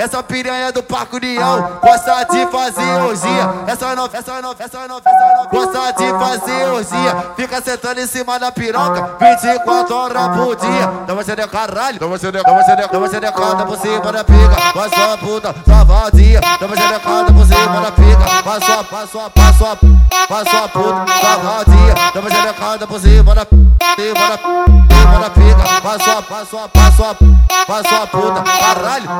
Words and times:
Essa 0.00 0.22
piranha 0.22 0.72
do 0.72 0.82
Parque 0.82 1.16
União 1.16 1.78
gosta 1.82 2.24
de 2.24 2.46
fazer 2.46 3.02
orgia. 3.02 3.54
Essa 3.66 3.94
não, 3.94 4.08
essa 4.10 4.40
não, 4.40 4.54
essa 4.58 4.88
não, 4.88 4.96
essa 4.96 5.36
não 5.36 5.46
gosta 5.50 5.92
de 5.92 6.08
fazer 6.08 6.64
orgia. 6.70 7.32
Fica 7.36 7.60
sentando 7.60 8.00
em 8.00 8.06
cima 8.06 8.38
da 8.38 8.50
piroca 8.50 9.18
24 9.20 9.94
horas 9.94 10.28
por 10.38 10.56
dia. 10.56 10.90
Então 11.04 11.14
você 11.14 11.36
de 11.36 11.46
caralho, 11.48 11.96
então 11.96 12.08
você 12.08 12.32
de, 12.32 12.38
então 12.38 12.54
você 12.54 12.76
de, 12.76 12.82
então 12.82 12.98
você 12.98 13.20
de 13.20 13.30
canta 13.30 13.66
por 13.66 13.76
cima 13.76 14.00
da 14.10 14.24
pica. 14.24 14.72
Vai 14.74 14.88
sua 14.88 15.18
puta, 15.18 15.54
sua 15.66 15.84
vadia. 15.84 16.40
Então 16.54 16.68
você 16.68 16.82
de 16.82 17.00
canta 17.00 17.32
por 17.34 17.46
cima 17.46 17.80
da 17.82 17.92
pica. 17.92 18.42
Vai 18.42 18.60
sua, 18.62 18.82
vai 18.82 19.06
sua, 19.06 19.32
vai 19.36 19.52
sua, 19.52 19.78
vai 20.30 20.44
sua 20.50 20.68
puta, 20.70 21.12
sua 21.20 21.36
vadia. 21.36 21.94
Então 22.08 22.22
você 22.22 22.40
de 22.40 22.52
canta 22.54 22.86
por 22.86 23.00
cima 23.00 23.34
da, 23.34 23.44
da, 23.44 23.50
cima 23.50 25.18
da 25.18 25.30
pica. 25.30 25.80
Vai 25.82 25.98
sua, 25.98 26.20
vai 26.22 26.46
sua, 26.46 26.70
vai 26.72 26.92
sua, 26.92 27.16
vai 27.68 28.06
puta, 28.06 28.42
caralho. 28.42 29.10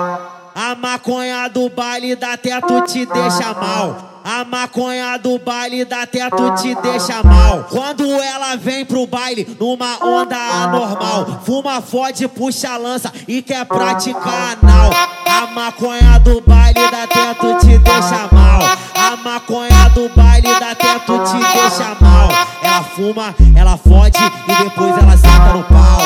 A 0.70 0.74
maconha 0.76 1.48
do 1.48 1.68
baile 1.68 2.14
da 2.14 2.36
teto 2.36 2.82
te 2.82 3.04
deixa 3.04 3.52
mal. 3.54 4.20
A 4.24 4.44
maconha 4.44 5.18
do 5.18 5.36
baile 5.36 5.84
da 5.84 6.06
teto 6.06 6.54
te 6.62 6.76
deixa 6.76 7.24
mal. 7.24 7.64
Quando 7.68 8.04
ela 8.04 8.54
vem 8.54 8.84
pro 8.84 9.04
baile 9.04 9.56
numa 9.58 9.98
onda 10.00 10.36
anormal, 10.36 11.40
fuma, 11.44 11.80
fode, 11.82 12.28
puxa 12.28 12.76
lança 12.76 13.12
e 13.26 13.42
quer 13.42 13.64
praticar 13.64 14.56
anal. 14.62 14.92
A 15.26 15.46
maconha 15.48 16.20
do 16.20 16.40
baile 16.40 16.88
da 16.88 17.04
teto 17.08 17.58
te 17.58 17.76
deixa 17.76 18.28
mal. 18.30 18.62
A 18.94 19.16
maconha 19.16 19.88
do 19.88 20.08
baile 20.10 20.54
da 20.60 20.72
teto 20.72 21.18
te 21.24 21.38
deixa 21.52 21.96
mal. 22.00 22.28
Ela 22.62 22.82
fuma, 22.84 23.34
ela 23.56 23.76
fode 23.76 24.18
e 24.46 24.64
depois 24.64 24.96
ela 24.96 25.16
senta 25.16 25.52
no 25.52 25.64
pau. 25.64 25.99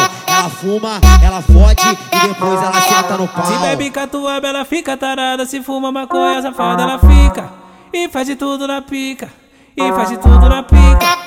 Ela 0.64 0.80
fuma, 0.80 1.00
ela 1.22 1.42
fode 1.42 1.82
e 1.90 2.28
depois 2.28 2.62
ela 2.62 2.80
senta 2.80 3.18
no 3.18 3.28
pau. 3.28 3.44
Se 3.44 3.58
bebe 3.58 3.90
catuaba, 3.90 4.48
ela 4.48 4.64
fica 4.64 4.96
tarada. 4.96 5.44
Se 5.44 5.62
fuma 5.62 5.92
maconha, 5.92 6.40
safada, 6.40 6.84
ela 6.84 6.98
fica. 6.98 7.52
E 7.92 8.08
faz 8.08 8.26
de 8.26 8.34
tudo 8.34 8.66
na 8.66 8.80
pica. 8.80 9.28
E 9.76 9.92
faz 9.92 10.08
de 10.08 10.16
tudo 10.16 10.48
na 10.48 10.62
pica. 10.62 11.18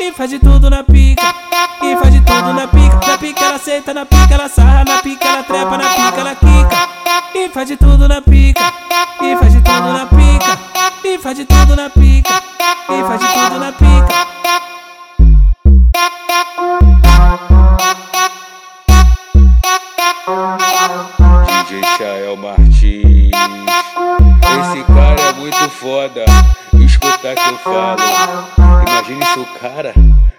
E 0.00 0.12
faz 0.12 0.30
de 0.30 0.38
tudo 0.38 0.70
na 0.70 0.82
pica. 0.82 1.34
E 1.82 1.96
faz 1.96 2.14
de 2.14 2.20
tudo 2.20 2.54
na 2.54 2.66
pica. 2.68 3.06
Na 3.06 3.18
pica 3.18 3.44
ela 3.44 3.58
senta, 3.58 3.92
na 3.92 4.06
pica 4.06 4.32
ela 4.34 4.48
sarra, 4.48 4.84
na 4.84 5.02
pica 5.02 5.28
ela 5.28 5.42
trepa, 5.42 5.76
na 5.76 5.88
pica 5.90 6.20
ela 6.20 6.34
quica. 6.34 6.88
E 7.34 7.48
faz 7.50 7.68
de 7.68 7.76
tudo 7.76 8.08
na 8.08 8.22
pica. 8.22 8.72
E 9.20 9.36
faz 9.36 9.52
de 9.52 9.60
tudo 9.60 9.92
na 9.92 10.06
pica. 10.06 10.58
E 11.04 11.18
faz 11.18 11.36
de 11.36 11.44
tudo 11.44 11.76
na 11.76 11.90
pica. 11.90 12.42
E 12.88 13.04
faz 13.04 13.20
de 13.20 13.26
tudo 13.26 13.60
na 13.60 13.72
pica. 13.72 13.85
DJ 21.76 21.96
Chael 21.98 22.36
Martins. 22.36 23.30
Esse 23.34 24.84
cara 24.84 25.20
é 25.20 25.32
muito 25.34 25.68
foda. 25.70 26.24
Escuta 26.80 27.34
que 27.34 27.50
eu 27.50 27.58
falo. 27.58 27.98
Imagine 28.86 29.26
se 29.26 29.40
o 29.40 29.46
cara 29.60 29.92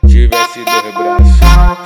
tivesse 0.07 0.65
dois 0.65 0.93
braços. 0.93 1.35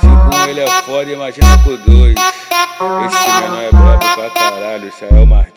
Se 0.00 0.06
com 0.06 0.48
ele 0.48 0.60
é 0.60 0.66
foda, 0.82 1.10
imagina 1.10 1.58
com 1.58 1.76
dois. 1.90 2.14
Esse 2.16 3.30
menor 3.40 3.62
é 3.62 3.70
brabo 3.70 4.14
pra 4.14 4.30
caralho, 4.30 4.92
Chael 4.98 5.26
Martins. 5.26 5.51